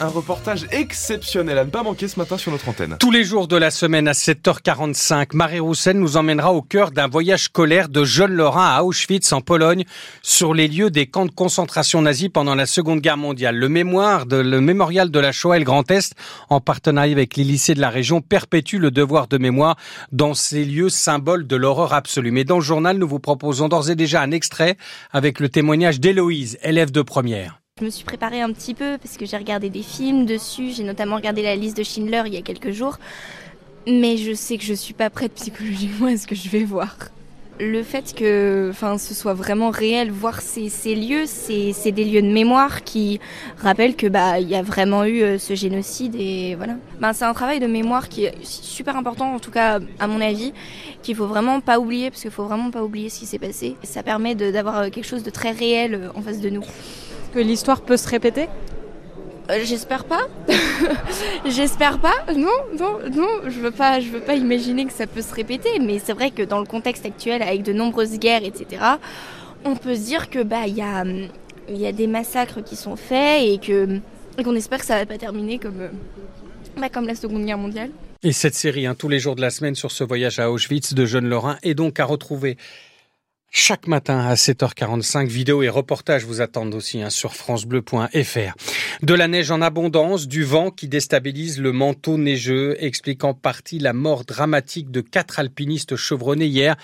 [0.00, 2.96] un reportage exceptionnel à ne pas manquer ce matin sur notre antenne.
[2.98, 7.08] Tous les jours de la semaine à 7h45, Marie Roussel nous emmènera au cœur d'un
[7.08, 9.84] voyage scolaire de jeunes Lorrains à Auschwitz en Pologne
[10.22, 13.56] sur les lieux des camps de concentration nazis pendant la Seconde Guerre mondiale.
[13.56, 16.14] Le mémoire de, le mémorial de la Shoah et le Grand Est,
[16.48, 19.76] en partenariat avec les lycées de la région, perpétue le devoir de mémoire
[20.12, 22.30] dans ces lieux symboles de l'horreur absolue.
[22.30, 24.76] Mais dans le journal, nous vous proposons d'ores et déjà un extrait
[25.12, 27.60] avec le témoignage d'Héloïse, élève de première.
[27.78, 30.72] Je me suis préparée un petit peu parce que j'ai regardé des films dessus.
[30.72, 32.98] J'ai notamment regardé la liste de Schindler il y a quelques jours.
[33.86, 36.96] Mais je sais que je suis pas prête psychologiquement à ce que je vais voir.
[37.60, 42.22] Le fait que enfin, ce soit vraiment réel, voir ces, ces lieux, c'est des lieux
[42.22, 43.18] de mémoire qui
[43.58, 46.74] rappellent que bah y a vraiment eu euh, ce génocide et voilà.
[47.00, 50.20] Ben, c'est un travail de mémoire qui est super important, en tout cas à mon
[50.20, 50.52] avis,
[51.02, 53.74] qu'il faut vraiment pas oublier parce qu'il faut vraiment pas oublier ce qui s'est passé.
[53.82, 56.64] Ça permet d'avoir euh, quelque chose de très réel euh, en face de nous
[57.38, 58.48] que l'histoire peut se répéter
[59.48, 60.26] euh, J'espère pas.
[61.46, 62.16] J'espère pas.
[62.36, 63.28] Non, non, non.
[63.46, 64.00] Je veux pas.
[64.00, 65.78] Je veux pas imaginer que ça peut se répéter.
[65.80, 68.82] Mais c'est vrai que dans le contexte actuel, avec de nombreuses guerres, etc.,
[69.64, 72.74] on peut se dire que bah il y a il y a des massacres qui
[72.74, 74.00] sont faits et que
[74.42, 75.90] qu'on espère que ça va pas terminer comme
[76.76, 77.90] bah, comme la Seconde Guerre mondiale.
[78.24, 80.92] Et cette série, hein, tous les jours de la semaine sur ce voyage à Auschwitz
[80.92, 82.56] de jeunes Lorrains, est donc à retrouver
[83.50, 88.54] chaque matin à 7h45, vidéos et reportages vous attendent aussi hein, sur francebleu.fr.
[89.02, 93.92] De la neige en abondance, du vent qui déstabilise le manteau neigeux, expliquant partie la
[93.92, 96.76] mort dramatique de quatre alpinistes chevronnés hier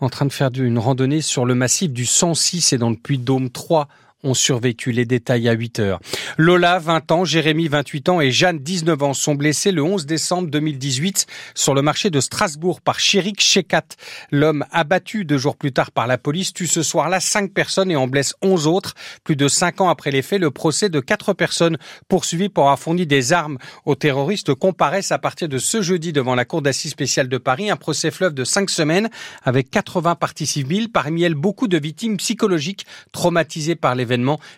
[0.00, 3.50] en train de faire une randonnée sur le massif du 106 et dans le Puy-de-Dôme
[3.50, 3.88] 3
[4.22, 4.92] ont survécu.
[4.92, 6.00] Les détails à 8 heures.
[6.38, 10.48] Lola, 20 ans, Jérémy, 28 ans et Jeanne, 19 ans, sont blessés le 11 décembre
[10.48, 13.82] 2018 sur le marché de Strasbourg par Chirik Shekat.
[14.30, 17.96] L'homme abattu deux jours plus tard par la police tue ce soir-là cinq personnes et
[17.96, 18.94] en blesse 11 autres.
[19.24, 21.76] Plus de cinq ans après les faits, le procès de quatre personnes
[22.08, 26.34] poursuivies pour avoir fourni des armes aux terroristes comparaissent à partir de ce jeudi devant
[26.34, 27.70] la Cour d'assises spéciale de Paris.
[27.70, 29.10] Un procès fleuve de cinq semaines
[29.42, 34.11] avec 80 parties civiles, parmi elles beaucoup de victimes psychologiques traumatisées par l'événement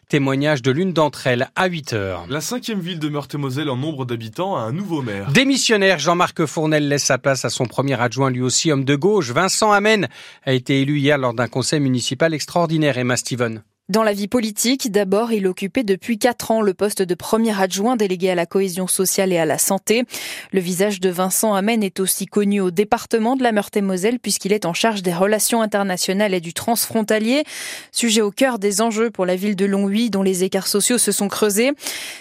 [0.09, 2.25] Témoignage de l'une d'entre elles à 8 heures.
[2.29, 5.31] La cinquième ville de Meurthe-et-Moselle en nombre d'habitants a un nouveau maire.
[5.31, 9.31] Démissionnaire, Jean-Marc Fournel laisse sa place à son premier adjoint, lui aussi homme de gauche.
[9.31, 10.09] Vincent Amen
[10.45, 12.99] a été élu hier lors d'un conseil municipal extraordinaire.
[12.99, 13.63] Emma Steven.
[13.91, 17.97] Dans la vie politique, d'abord, il occupait depuis quatre ans le poste de premier adjoint
[17.97, 20.05] délégué à la cohésion sociale et à la santé.
[20.53, 24.65] Le visage de Vincent Amen est aussi connu au département de la Meurthe-et-Moselle puisqu'il est
[24.65, 27.45] en charge des relations internationales et du transfrontalier,
[27.93, 31.13] sujet au cœur des enjeux pour la ville de Longwy dont les écarts sociaux se
[31.13, 31.73] sont creusés.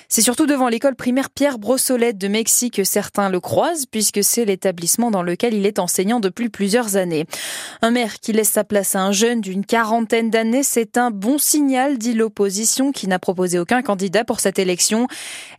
[0.09, 4.44] C'est surtout devant l'école primaire Pierre Brossolette de Mexique que certains le croisent puisque c'est
[4.44, 7.25] l'établissement dans lequel il est enseignant depuis plusieurs années.
[7.81, 11.38] Un maire qui laisse sa place à un jeune d'une quarantaine d'années, c'est un bon
[11.53, 15.08] signal, dit l'opposition, qui n'a proposé aucun candidat pour cette élection.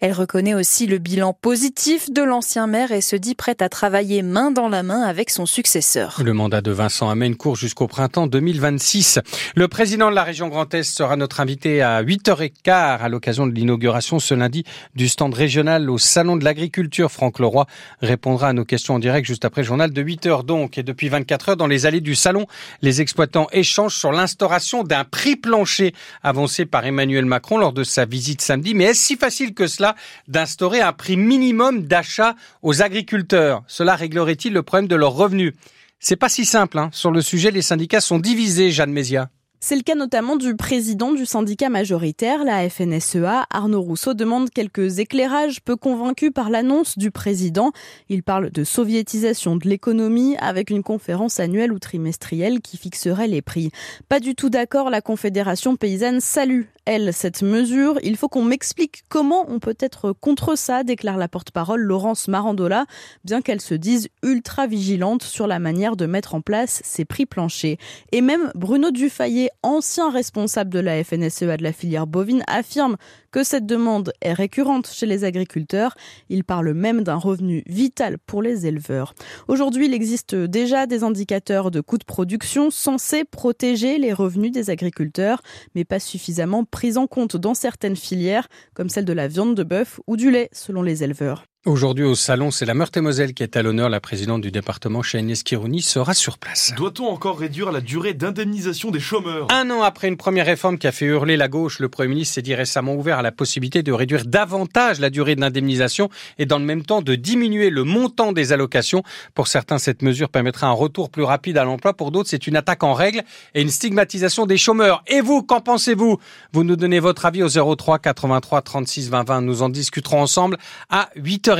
[0.01, 4.23] Elle reconnaît aussi le bilan positif de l'ancien maire et se dit prête à travailler
[4.23, 6.21] main dans la main avec son successeur.
[6.25, 9.21] Le mandat de Vincent Amen court jusqu'au printemps 2026.
[9.55, 13.53] Le président de la région Grand Est sera notre invité à 8h15 à l'occasion de
[13.53, 14.65] l'inauguration ce lundi
[14.97, 17.13] du stand régional au Salon de l'Agriculture.
[17.13, 17.67] Franck Leroy
[18.01, 20.77] répondra à nos questions en direct juste après le journal de 8h donc.
[20.77, 22.47] Et depuis 24 heures, dans les allées du Salon,
[22.83, 25.84] les exploitants échangent sur l'instauration d'un prix plancher
[26.23, 28.75] avancé par Emmanuel Macron lors de sa visite samedi.
[28.75, 29.97] Mais est-ce si facile que cela
[30.29, 33.63] d'instaurer un prix minimum d'achat aux agriculteurs?
[33.67, 35.53] Cela réglerait-il le problème de leurs revenus?
[35.99, 36.79] C'est pas si simple.
[36.79, 36.91] Hein.
[36.93, 39.31] Sur le sujet, les syndicats sont divisés, Jeanne Mézia.
[39.67, 43.47] C'est le cas notamment du président du syndicat majoritaire, la FNSEA.
[43.49, 47.73] Arnaud Rousseau demande quelques éclairages, peu convaincu par l'annonce du président.
[48.11, 53.41] Il parle de soviétisation de l'économie avec une conférence annuelle ou trimestrielle qui fixerait les
[53.41, 53.71] prix.
[54.11, 57.99] Pas du tout d'accord, la Confédération paysanne salue elle, cette mesure.
[58.03, 62.87] Il faut qu'on m'explique comment on peut être contre ça, déclare la porte-parole Laurence Marandola,
[63.25, 67.27] bien qu'elle se dise ultra vigilante sur la manière de mettre en place ces prix
[67.27, 67.77] planchers.
[68.13, 72.97] Et même Bruno Dufayet, ancien responsable de la FNSEA de la filière bovine, affirme
[73.31, 75.97] que cette demande est récurrente chez les agriculteurs.
[76.29, 79.15] Il parle même d'un revenu vital pour les éleveurs.
[79.49, 84.71] Aujourd'hui, il existe déjà des indicateurs de coûts de production censés protéger les revenus des
[84.71, 85.43] agriculteurs,
[85.75, 89.63] mais pas suffisamment pris en compte dans certaines filières, comme celle de la viande de
[89.63, 91.45] bœuf ou du lait, selon les éleveurs.
[91.67, 93.89] Aujourd'hui au salon, c'est la Meurthe-et-Moselle qui est à l'honneur.
[93.89, 96.75] La présidente du département, Cheyenne Esquirouni, sera sur place.
[96.77, 99.47] Doit-on encore réduire la durée d'indemnisation des chômeurs?
[99.51, 102.35] Un an après une première réforme qui a fait hurler la gauche, le Premier ministre
[102.35, 106.59] s'est dit récemment ouvert à la possibilité de réduire davantage la durée d'indemnisation et dans
[106.59, 109.03] le même temps de diminuer le montant des allocations.
[109.33, 111.95] Pour certains, cette mesure permettra un retour plus rapide à l'emploi.
[111.95, 113.23] Pour d'autres, c'est une attaque en règle
[113.55, 115.03] et une stigmatisation des chômeurs.
[115.07, 116.19] Et vous, qu'en pensez-vous?
[116.53, 119.41] Vous nous donnez votre avis au 03 83 36 20 20.
[119.41, 120.59] Nous en discuterons ensemble
[120.91, 121.54] à 8h.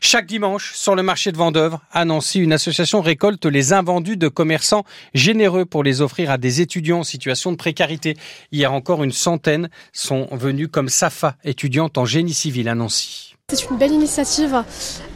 [0.00, 4.28] Chaque dimanche, sur le marché de Vendœuvre, à Nancy, une association récolte les invendus de
[4.28, 4.84] commerçants
[5.14, 8.16] généreux pour les offrir à des étudiants en situation de précarité.
[8.52, 13.34] Hier encore, une centaine sont venus comme Safa, étudiante en génie civil à Nancy.
[13.50, 14.62] C'est une belle initiative,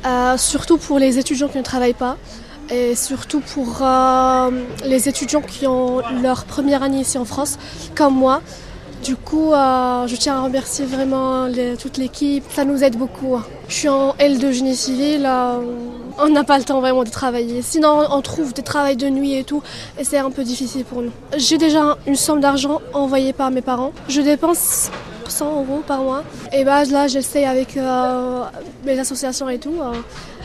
[0.07, 2.17] euh, surtout pour les étudiants qui ne travaillent pas
[2.71, 4.51] et surtout pour euh,
[4.87, 7.59] les étudiants qui ont leur première année ici en France,
[7.95, 8.41] comme moi,
[9.03, 11.49] du coup, euh, je tiens à remercier vraiment
[11.81, 12.45] toute l'équipe.
[12.51, 13.37] Ça nous aide beaucoup.
[13.67, 15.27] Je suis en L2 génie civil.
[15.27, 15.59] Euh,
[16.19, 17.63] on n'a pas le temps vraiment de travailler.
[17.63, 19.61] Sinon, on trouve des travails de nuit et tout.
[19.99, 21.11] Et c'est un peu difficile pour nous.
[21.37, 23.93] J'ai déjà une somme d'argent envoyée par mes parents.
[24.09, 24.91] Je dépense
[25.27, 26.23] 100 euros par mois.
[26.53, 28.45] Et bah, là, j'essaie avec euh,
[28.85, 29.75] mes associations et tout.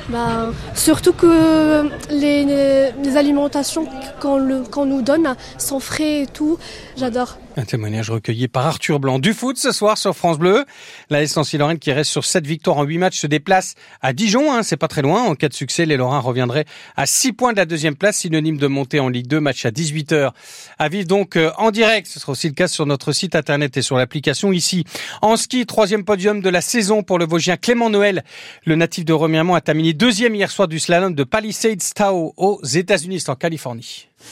[0.10, 3.86] Bah, surtout que les, alimentations
[4.20, 6.58] qu'on nous donne sont frais et tout,
[6.96, 7.38] j'adore.
[7.60, 9.18] Un témoignage recueilli par Arthur Blanc.
[9.18, 10.64] Du foot ce soir sur France Bleu.
[11.10, 13.74] La Essentiel Lorraine qui reste sur 7 victoires en 8 matchs se déplace
[14.04, 14.54] à Dijon.
[14.54, 15.24] Hein, c'est pas très loin.
[15.24, 16.66] En cas de succès, les Lorrains reviendraient
[16.96, 19.40] à 6 points de la deuxième place, synonyme de montée en Ligue 2.
[19.40, 20.34] Match à 18h.
[20.78, 22.06] À vivre donc euh, en direct.
[22.06, 24.84] Ce sera aussi le cas sur notre site internet et sur l'application ici.
[25.24, 28.24] En ski, troisième podium de la saison pour le Vosgien Clément Noël.
[28.66, 32.64] Le natif de Remiremont a terminé deuxième hier soir du slalom de Palisades Tao aux
[32.64, 34.10] États-Unis, en Californie.